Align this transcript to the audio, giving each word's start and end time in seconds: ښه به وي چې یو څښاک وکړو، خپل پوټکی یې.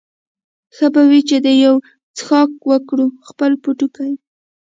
ښه 0.75 0.87
به 0.93 1.01
وي 1.09 1.19
چې 1.29 1.37
یو 1.65 1.75
څښاک 2.17 2.51
وکړو، 2.69 3.05
خپل 3.27 3.51
پوټکی 3.63 4.05
یې. 4.09 4.15